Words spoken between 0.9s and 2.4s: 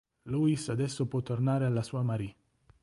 può tornare alla sua Marie.